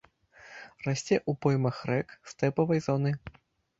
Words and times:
Расце 0.85 1.15
ў 1.29 1.31
поймах 1.47 1.77
рэк 1.91 2.17
стэпавай 2.33 2.85
зоны. 2.87 3.11